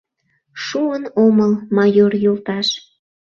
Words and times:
Шуын 0.65 1.03
омыл, 1.25 1.51
майор 1.75 2.13
йолташ. 2.23 2.67